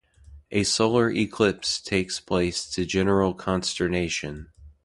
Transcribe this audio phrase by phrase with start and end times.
[0.49, 4.47] A solar eclipse takes place to general consternation.